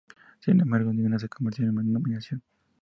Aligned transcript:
Sin 0.39 0.59
embargo, 0.59 0.91
ninguna 0.91 1.19
se 1.19 1.29
convirtió 1.29 1.63
en 1.69 1.75
nominación. 1.93 2.41